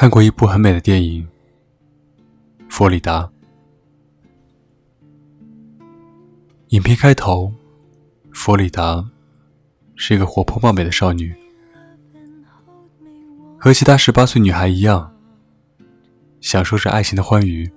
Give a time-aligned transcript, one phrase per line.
[0.00, 1.28] 看过一部很美的电影
[2.70, 3.22] 《佛里达》。
[6.68, 7.52] 影片开头，
[8.32, 9.04] 佛里达
[9.96, 11.36] 是一个活泼貌美的少女，
[13.58, 15.14] 和其他十八岁女孩一样，
[16.40, 17.70] 享受着爱情的欢愉。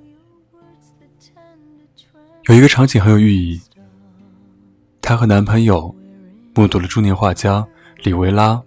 [2.45, 3.61] 有一个场景很有寓意，
[5.01, 5.93] 她和男朋友
[6.55, 7.67] 目睹了中年画家
[8.01, 8.63] 里维拉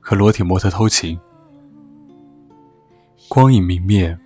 [0.00, 1.20] 和裸体模特偷情。
[3.34, 4.16] 光影明灭，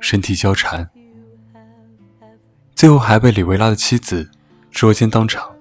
[0.00, 0.88] 身体交缠，
[2.74, 4.30] 最后还被里维拉的妻子
[4.70, 5.54] 捉奸当场。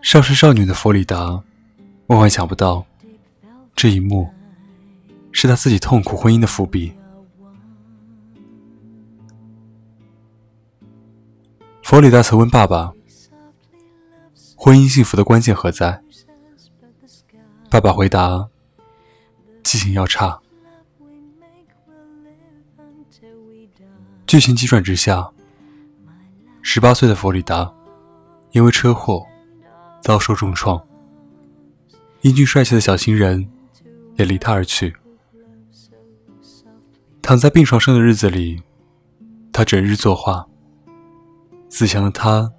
[0.00, 1.42] 少时少女的弗里达，
[2.06, 2.86] 万万想不到，
[3.74, 4.30] 这一幕
[5.32, 6.94] 是她自己痛苦婚姻的伏笔。
[11.82, 12.92] 弗里达曾问爸爸
[14.54, 16.00] ：“婚姻幸福的关键何在？”
[17.68, 18.48] 爸爸回答。
[19.64, 20.38] 记性要差。
[24.26, 25.30] 剧情急转直下，
[26.62, 27.72] 十八岁的弗里达
[28.52, 29.26] 因为车祸
[30.00, 30.80] 遭受重创，
[32.20, 33.48] 英俊帅气的小情人
[34.16, 34.94] 也离他而去。
[37.22, 38.62] 躺在病床上的日子里，
[39.52, 40.46] 他整日作画。
[41.68, 42.52] 自强的他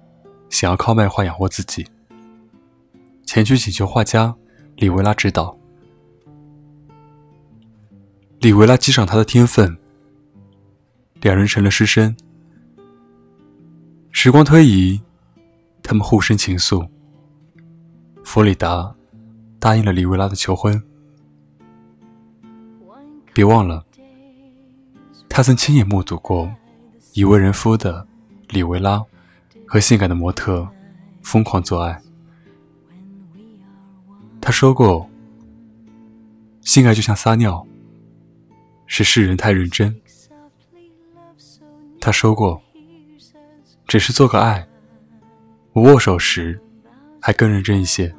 [0.50, 1.86] 想要靠卖画养活自己，
[3.24, 4.34] 前去请求画家
[4.76, 5.56] 里维拉指导。
[8.38, 9.76] 里维拉欣赏他的天分，
[11.22, 12.14] 两人成了师生。
[14.12, 15.00] 时光推移，
[15.82, 16.86] 他们互生情愫。
[18.22, 18.94] 弗里达
[19.58, 20.80] 答应了里维拉的求婚。
[23.32, 23.84] 别忘了，
[25.28, 26.52] 他曾亲眼目睹过
[27.14, 28.06] 已为人夫的
[28.48, 29.02] 里维拉
[29.66, 30.68] 和性感的模特
[31.22, 32.00] 疯狂做爱。
[34.40, 35.08] 他说过
[36.60, 37.66] ：“性爱就像撒尿。”
[38.86, 39.94] 是世人太认真。
[42.00, 42.60] 他说过
[43.86, 44.66] ：“只是做个爱，
[45.72, 46.60] 我握手时
[47.20, 48.14] 还更认真一些。”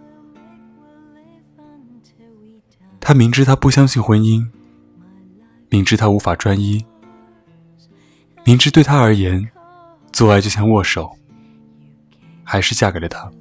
[3.00, 4.45] 他明知他不相信婚姻，
[5.69, 6.85] 明知他无法专一，
[8.44, 9.49] 明知对他而言，
[10.11, 11.17] 做爱就像握手，
[12.44, 13.31] 还是嫁给了他。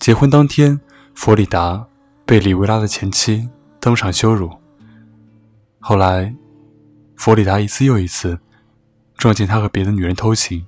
[0.00, 0.80] 结婚当天，
[1.14, 1.86] 弗里达
[2.24, 3.50] 被里维拉的前妻。
[3.84, 4.48] 当场羞辱。
[5.80, 6.32] 后来，
[7.16, 8.38] 佛里达一次又一次
[9.16, 10.64] 撞见他和别的女人偷情，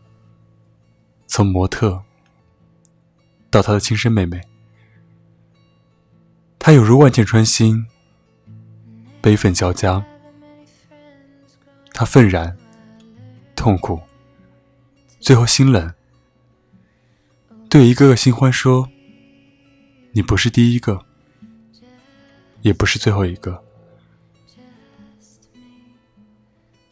[1.28, 2.02] 从模特
[3.52, 4.41] 到他的亲生妹妹，
[6.58, 7.86] 他有如万箭穿心，
[9.22, 10.04] 悲愤交加。
[11.92, 12.58] 他愤然、
[13.54, 14.00] 痛苦，
[15.20, 15.94] 最后心冷，
[17.70, 18.91] 对一个个新欢说
[20.10, 21.06] ：“你不是第一个。”
[22.64, 23.62] 也不是最后一个。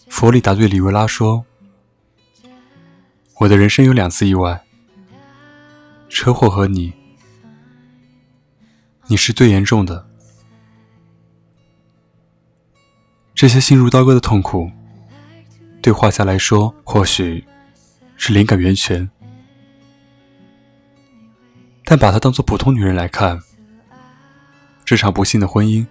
[0.06, 1.46] 弗里达对里维拉说
[3.40, 4.62] ：“我的人生有两次意外，
[6.10, 6.92] 车祸和你，
[9.06, 10.06] 你是最严重的。
[13.34, 14.70] 这些心如刀割的痛苦，
[15.80, 17.42] 对画家来说或许
[18.18, 19.10] 是灵感源泉，
[21.86, 23.40] 但把它当做普通女人来看。”
[24.92, 25.86] 这场不幸的婚姻，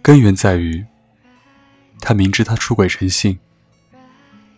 [0.00, 0.86] 根源在于
[1.98, 3.36] 他明知他出轨成性，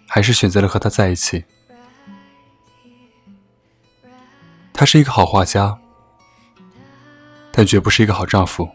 [0.07, 1.43] 还是选择了和他在一起。
[4.75, 5.79] 他是一个好画家，
[7.51, 8.69] 但绝不是一个好丈夫。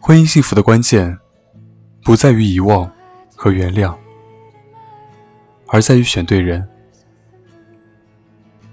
[0.00, 1.18] 婚姻幸福的关键，
[2.02, 2.90] 不在于遗忘
[3.34, 3.94] 和原谅，
[5.66, 6.66] 而在于选对人。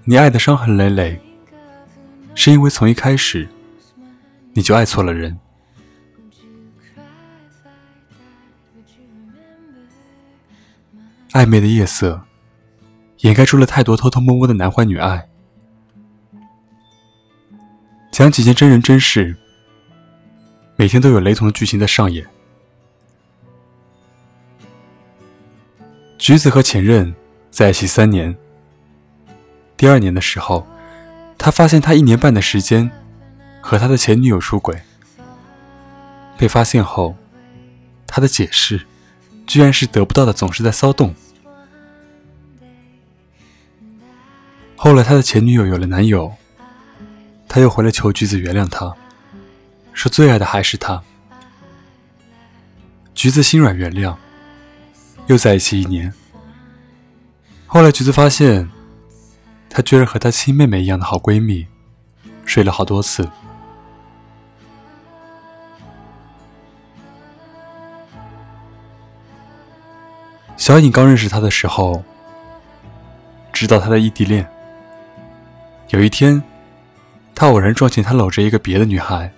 [0.04, 1.20] 你爱的伤痕累累。
[2.44, 3.48] 是因为从一开始
[4.52, 5.40] 你就爱错了人。
[11.30, 12.20] 暧昧的夜色
[13.20, 15.26] 掩盖住了太多偷偷摸摸的男欢女爱。
[18.12, 19.34] 讲几件真人真事，
[20.76, 22.26] 每天都有雷同的剧情在上演。
[26.18, 27.14] 橘子和前任
[27.50, 28.36] 在一起三年，
[29.78, 30.66] 第二年的时候。
[31.44, 32.90] 他发现他一年半的时间
[33.60, 34.80] 和他的前女友出轨，
[36.38, 37.14] 被发现后，
[38.06, 38.86] 他的解释
[39.46, 41.14] 居然是得不到的总是在骚动。
[44.74, 46.32] 后来他的前女友有了男友，
[47.46, 48.94] 他又回来求橘子原谅他，
[49.92, 51.02] 说最爱的还是他。
[53.14, 54.16] 橘子心软原谅，
[55.26, 56.10] 又在一起一年。
[57.66, 58.70] 后来橘子发现。
[59.74, 61.66] 她居然和她亲妹妹一样的好闺蜜，
[62.46, 63.28] 睡了好多次。
[70.56, 72.04] 小颖刚认识他的时候，
[73.52, 74.48] 知道他的异地恋。
[75.88, 76.40] 有一天，
[77.34, 79.30] 他偶然撞见他搂着一个别的女孩，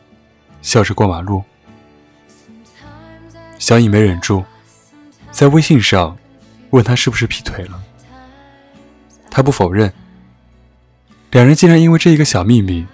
[0.61, 1.43] 笑着过马路。
[3.59, 4.45] 小颖没忍住，
[5.31, 6.15] 在微信上
[6.71, 7.83] 问他是不是劈腿了。
[9.31, 9.91] 他不否认。
[11.31, 12.87] 两人竟然因为这一个小秘密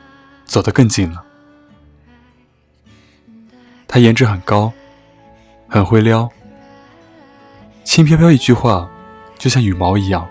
[0.44, 1.24] 走得更近了。
[3.86, 4.72] 他颜值很高，
[5.68, 6.28] 很会撩，
[7.84, 8.88] 轻飘飘一句话，
[9.38, 10.26] 就像羽毛一样，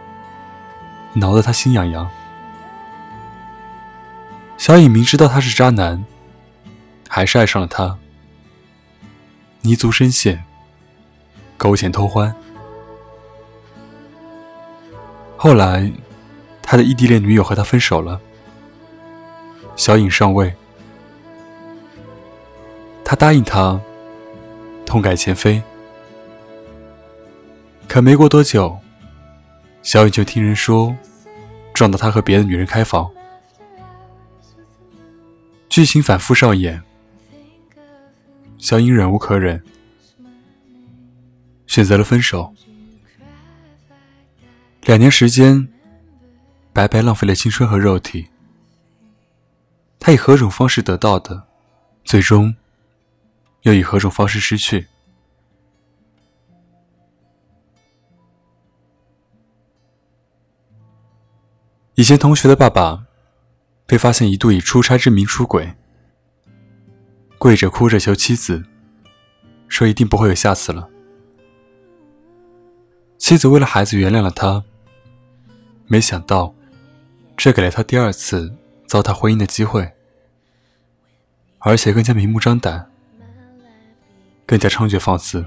[1.13, 2.09] 挠得他心痒痒。
[4.57, 6.03] 小颖明知道他是渣男，
[7.07, 7.97] 还是爱上了他。
[9.61, 10.43] 泥足深陷，
[11.55, 12.35] 勾钱偷欢。
[15.37, 15.91] 后来，
[16.71, 18.17] 他的异地恋女友和他分手了。
[19.75, 20.55] 小影上位，
[23.03, 23.77] 他答应他
[24.85, 25.61] 痛改前非。
[27.89, 28.79] 可没过多久，
[29.81, 30.95] 小影就听人说
[31.73, 33.11] 撞到他和别的女人开房。
[35.67, 36.81] 剧情反复上演。
[38.57, 39.61] 小影忍无可忍，
[41.67, 42.55] 选择了分手。
[44.83, 45.67] 两年时间，
[46.73, 48.29] 白白浪费了青春和肉体。
[49.99, 51.47] 他以何种方式得到的，
[52.03, 52.55] 最终
[53.63, 54.87] 又以何种方式失去？
[61.95, 63.05] 以前同学的爸爸
[63.85, 65.75] 被发现一度以出差之名出轨。
[67.37, 68.63] 跪着哭着求妻子，
[69.67, 70.87] 说一定不会有下次了。
[73.17, 74.63] 妻子为了孩子原谅了他，
[75.87, 76.55] 没想到
[77.43, 78.55] 这给了他第二次
[78.85, 79.91] 糟蹋婚姻的机会，
[81.57, 82.87] 而且更加明目张胆，
[84.45, 85.43] 更加猖獗放肆。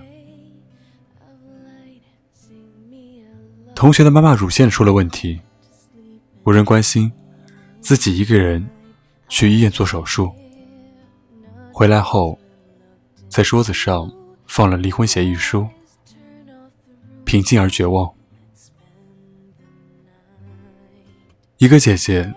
[3.77, 5.41] 同学的妈妈乳腺出了问题，
[6.43, 7.13] 无人关心，
[7.81, 8.69] 自己一个人
[9.29, 10.35] 去医院做手术。
[11.73, 12.37] 回来后，
[13.29, 14.13] 在桌子上
[14.49, 15.69] 放了离婚协议书，
[17.25, 18.13] 平静而绝望。
[21.59, 22.35] 一个姐姐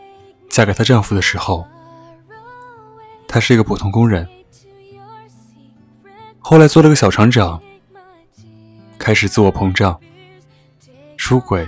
[0.50, 1.68] 嫁给她丈夫的时候，
[3.28, 4.28] 她是一个普通工人，
[6.40, 7.62] 后来做了个小厂长，
[8.98, 10.00] 开始自我膨胀，
[11.18, 11.68] 出轨、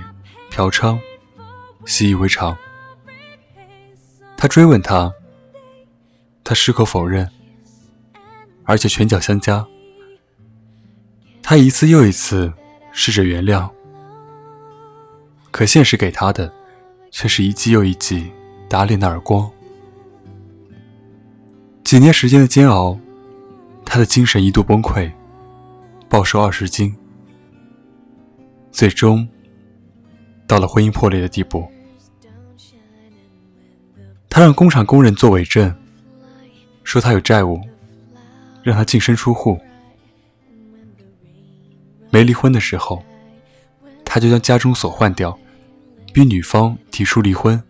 [0.50, 1.00] 嫖娼，
[1.86, 2.58] 习以为常。
[4.38, 5.12] 他追问她，
[6.44, 7.30] 她矢口否认。
[8.66, 9.66] 而且拳脚相加，
[11.42, 12.54] 他一次又一次
[12.92, 13.68] 试着原谅，
[15.50, 16.54] 可现实给他的
[17.12, 18.32] 却是一记又一记
[18.70, 19.50] 打脸的耳光。
[21.84, 23.00] 几年时间的煎熬，
[23.86, 25.12] 他的精神一度崩溃，
[26.08, 26.96] 暴瘦二十斤，
[28.72, 29.28] 最终
[30.48, 31.68] 到了婚姻破裂的地步。
[34.30, 35.76] 他让工厂工人做伪证，
[36.84, 37.60] 说他有债务。
[38.62, 39.58] 让他净身出户。
[42.12, 43.02] 没离婚的时候，
[44.04, 45.40] 他就将家中锁换掉，
[46.14, 47.62] 逼女方提出离婚，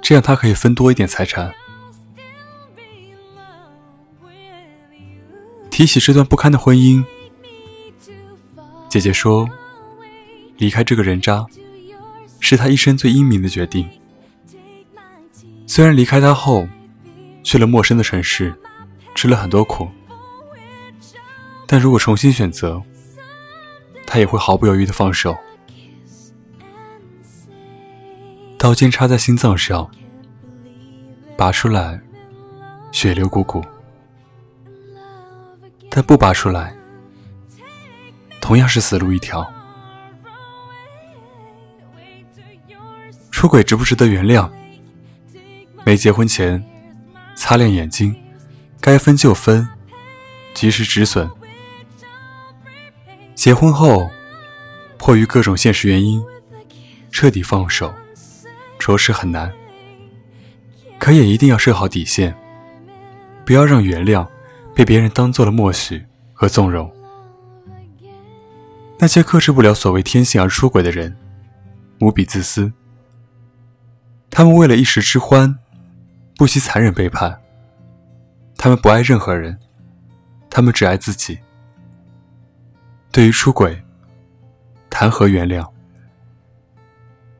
[0.00, 1.52] 这样他可以分多一点财产。
[5.70, 7.04] 提起这段不堪的婚姻，
[8.88, 9.48] 姐姐说
[10.58, 11.46] ：“离开这个人渣，
[12.40, 13.88] 是他一生最英明的决定。
[15.66, 16.68] 虽然离开他后，
[17.42, 18.54] 去了陌生的城市。”
[19.14, 19.86] 吃了很多苦，
[21.66, 22.82] 但如果重新选择，
[24.06, 25.36] 他也会毫不犹豫的放手。
[28.62, 29.90] 刀尖插在心脏上，
[31.36, 32.00] 拔出来，
[32.92, 33.60] 血流汩汩；
[35.90, 36.72] 但不拔出来，
[38.40, 39.52] 同样是死路一条。
[43.32, 44.48] 出轨值不值得原谅？
[45.84, 46.64] 没结婚前，
[47.34, 48.14] 擦亮眼睛。
[48.80, 49.68] 该分就分，
[50.54, 51.28] 及时止损。
[53.34, 54.08] 结婚后，
[54.98, 56.24] 迫于各种现实原因，
[57.10, 57.92] 彻底放手，
[58.82, 59.52] 着实很难。
[60.98, 62.36] 可也一定要设好底线，
[63.44, 64.26] 不要让原谅
[64.74, 66.90] 被别人当做了默许和纵容。
[68.98, 71.16] 那些克制不了所谓天性而出轨的人，
[72.00, 72.72] 无比自私。
[74.30, 75.58] 他们为了一时之欢，
[76.36, 77.40] 不惜残忍背叛。
[78.56, 79.58] 他们不爱任何人，
[80.48, 81.38] 他们只爱自己。
[83.10, 83.82] 对于出轨，
[84.88, 85.68] 谈何原谅？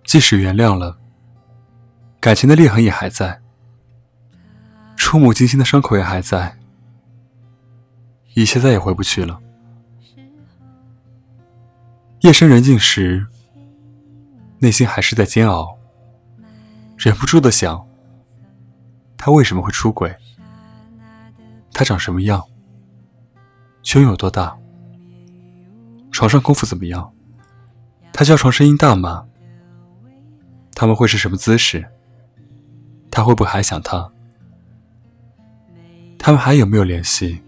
[0.04, 0.98] 即使原谅了，
[2.22, 3.42] 感情的裂痕也还在，
[4.96, 6.56] 触目惊心的伤口也还在，
[8.34, 9.40] 一切再也回不去了。
[12.20, 13.26] 夜深人静时，
[14.60, 15.76] 内心还是在煎熬，
[16.96, 17.84] 忍不住的想：
[19.16, 20.14] 他为什么会出轨？
[21.72, 22.40] 他长什么样？
[23.82, 24.56] 胸有多大？
[26.12, 27.12] 床上功夫怎么样？
[28.12, 29.26] 他叫床声音大吗？
[30.72, 31.84] 他们会是什么姿势？
[33.14, 34.10] 他会不会还想他？
[36.18, 37.42] 他们还有没有联系？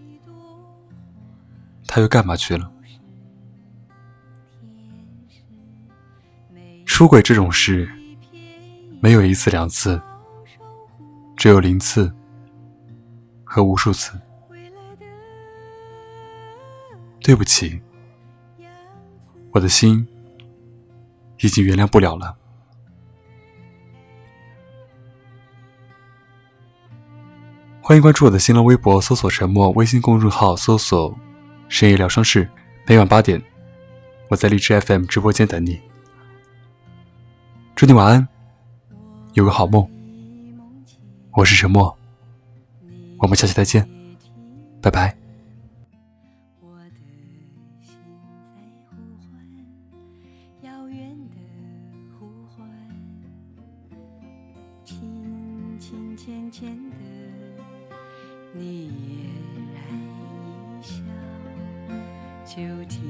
[1.87, 2.71] 他又干嘛去了？
[6.85, 7.89] 出轨这种事，
[9.01, 9.99] 没有一次两次，
[11.35, 12.13] 只有零次
[13.43, 14.21] 和无数次。
[17.21, 17.81] 对不起，
[19.51, 20.07] 我的心
[21.39, 22.37] 已经原谅不了了。
[27.87, 31.15] 欢迎关注我的新浪微博，搜索“沉默”；微信公众号搜索
[31.69, 32.49] “深夜疗伤室”。
[32.87, 33.39] 每晚八点，
[34.27, 35.79] 我在荔枝 FM 直播间等你。
[37.75, 38.27] 祝你晚安，
[39.33, 39.87] 有个好梦。
[41.33, 41.95] 我是沉默，
[43.19, 43.87] 我们下期再见，
[44.81, 45.15] 拜拜。
[56.17, 56.95] 浅浅的，
[58.57, 59.27] 你嫣
[59.73, 59.77] 然
[60.79, 60.93] 一笑，
[62.45, 63.03] 就停